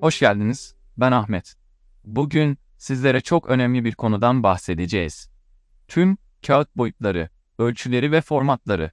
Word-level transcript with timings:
Hoş 0.00 0.20
geldiniz. 0.20 0.74
Ben 0.96 1.12
Ahmet. 1.12 1.54
Bugün 2.04 2.58
sizlere 2.78 3.20
çok 3.20 3.48
önemli 3.48 3.84
bir 3.84 3.94
konudan 3.94 4.42
bahsedeceğiz. 4.42 5.30
Tüm 5.88 6.18
kağıt 6.46 6.76
boyutları, 6.76 7.28
ölçüleri 7.58 8.12
ve 8.12 8.20
formatları. 8.20 8.90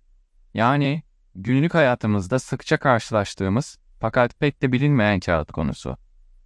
Yani 0.54 1.04
günlük 1.36 1.74
hayatımızda 1.74 2.40
sıkça 2.40 2.78
karşılaştığımız 2.78 3.80
fakat 4.00 4.40
pek 4.40 4.62
de 4.62 4.72
bilinmeyen 4.72 5.20
kağıt 5.20 5.52
konusu. 5.52 5.98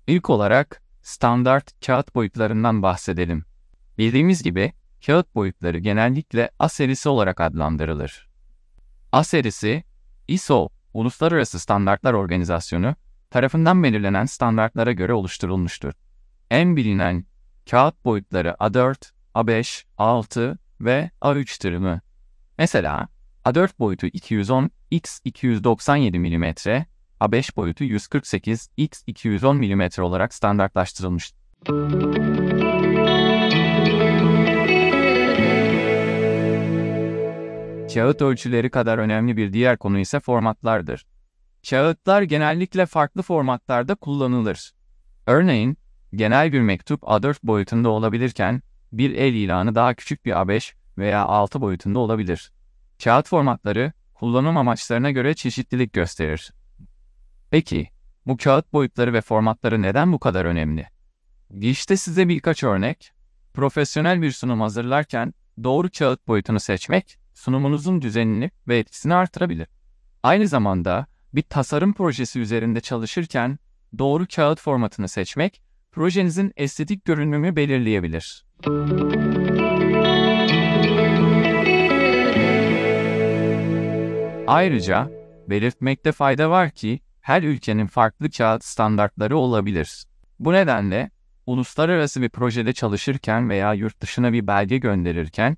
İlk 0.07 0.29
olarak 0.29 0.81
standart 1.01 1.85
kağıt 1.85 2.15
boyutlarından 2.15 2.81
bahsedelim. 2.81 3.45
Bildiğimiz 3.97 4.43
gibi 4.43 4.73
kağıt 5.05 5.35
boyutları 5.35 5.77
genellikle 5.77 6.49
A 6.59 6.69
serisi 6.69 7.09
olarak 7.09 7.41
adlandırılır. 7.41 8.29
A 9.11 9.23
serisi, 9.23 9.83
ISO, 10.27 10.69
Uluslararası 10.93 11.59
Standartlar 11.59 12.13
Organizasyonu 12.13 12.95
tarafından 13.29 13.83
belirlenen 13.83 14.25
standartlara 14.25 14.91
göre 14.91 15.13
oluşturulmuştur. 15.13 15.93
En 16.51 16.75
bilinen 16.75 17.25
kağıt 17.69 18.05
boyutları 18.05 18.49
A4, 18.49 19.11
A5, 19.35 19.83
A6 19.97 20.57
ve 20.81 21.11
A3'tür 21.21 21.77
mü? 21.77 22.01
Mesela 22.57 23.07
A4 23.45 23.69
boyutu 23.79 24.07
210 24.07 24.69
x 24.91 25.19
297 25.25 26.19
mm, 26.19 26.43
A5 27.21 27.55
boyutu 27.55 27.83
148 27.83 28.69
x 28.77 29.03
210 29.07 29.57
mm 29.57 30.03
olarak 30.03 30.33
standartlaştırılmıştır. 30.33 32.42
Kağıt 37.93 38.21
ölçüleri 38.21 38.69
kadar 38.69 38.97
önemli 38.97 39.37
bir 39.37 39.53
diğer 39.53 39.77
konu 39.77 39.99
ise 39.99 40.19
formatlardır. 40.19 41.05
Kağıtlar 41.69 42.21
genellikle 42.21 42.85
farklı 42.85 43.21
formatlarda 43.21 43.95
kullanılır. 43.95 44.71
Örneğin, 45.27 45.77
genel 46.15 46.53
bir 46.53 46.61
mektup 46.61 47.01
A4 47.03 47.37
boyutunda 47.43 47.89
olabilirken, 47.89 48.61
bir 48.91 49.11
el 49.11 49.33
ilanı 49.33 49.75
daha 49.75 49.93
küçük 49.93 50.25
bir 50.25 50.31
A5 50.31 50.73
veya 50.97 51.21
A6 51.23 51.61
boyutunda 51.61 51.99
olabilir. 51.99 52.51
Kağıt 53.03 53.27
formatları, 53.27 53.91
kullanım 54.13 54.57
amaçlarına 54.57 55.11
göre 55.11 55.33
çeşitlilik 55.33 55.93
gösterir. 55.93 56.53
Peki, 57.51 57.89
bu 58.25 58.37
kağıt 58.37 58.73
boyutları 58.73 59.13
ve 59.13 59.21
formatları 59.21 59.81
neden 59.81 60.13
bu 60.13 60.19
kadar 60.19 60.45
önemli? 60.45 60.87
İşte 61.61 61.97
size 61.97 62.29
birkaç 62.29 62.63
örnek. 62.63 63.11
Profesyonel 63.53 64.21
bir 64.21 64.31
sunum 64.31 64.61
hazırlarken 64.61 65.33
doğru 65.63 65.89
kağıt 65.97 66.27
boyutunu 66.27 66.59
seçmek, 66.59 67.22
sunumunuzun 67.33 68.01
düzenini 68.01 68.51
ve 68.67 68.77
etkisini 68.77 69.15
artırabilir. 69.15 69.67
Aynı 70.23 70.47
zamanda 70.47 71.05
bir 71.33 71.41
tasarım 71.41 71.93
projesi 71.93 72.39
üzerinde 72.39 72.81
çalışırken 72.81 73.59
doğru 73.97 74.25
kağıt 74.35 74.61
formatını 74.61 75.07
seçmek, 75.07 75.61
projenizin 75.91 76.53
estetik 76.55 77.05
görünümü 77.05 77.55
belirleyebilir. 77.55 78.45
Ayrıca 84.47 85.11
belirtmekte 85.49 86.11
fayda 86.11 86.49
var 86.49 86.69
ki 86.69 86.99
her 87.21 87.43
ülkenin 87.43 87.87
farklı 87.87 88.29
kağıt 88.29 88.63
standartları 88.63 89.37
olabilir. 89.37 90.03
Bu 90.39 90.53
nedenle 90.53 91.11
uluslararası 91.45 92.21
bir 92.21 92.29
projede 92.29 92.73
çalışırken 92.73 93.49
veya 93.49 93.73
yurt 93.73 94.01
dışına 94.01 94.33
bir 94.33 94.47
belge 94.47 94.77
gönderirken 94.77 95.57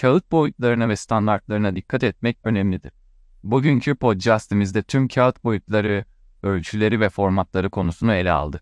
kağıt 0.00 0.32
boyutlarına 0.32 0.88
ve 0.88 0.96
standartlarına 0.96 1.76
dikkat 1.76 2.04
etmek 2.04 2.38
önemlidir. 2.44 2.92
Bugünkü 3.42 3.94
podcastimizde 3.94 4.82
tüm 4.82 5.08
kağıt 5.08 5.44
boyutları, 5.44 6.04
ölçüleri 6.42 7.00
ve 7.00 7.08
formatları 7.08 7.70
konusunu 7.70 8.12
ele 8.12 8.32
aldı. 8.32 8.60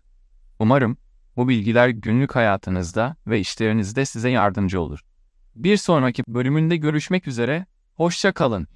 Umarım 0.59 0.97
bu 1.35 1.47
bilgiler 1.49 1.89
günlük 1.89 2.35
hayatınızda 2.35 3.15
ve 3.27 3.39
işlerinizde 3.39 4.05
size 4.05 4.29
yardımcı 4.29 4.81
olur. 4.81 4.99
Bir 5.55 5.77
sonraki 5.77 6.23
bölümünde 6.27 6.77
görüşmek 6.77 7.27
üzere, 7.27 7.65
hoşça 7.95 8.31
kalın. 8.31 8.67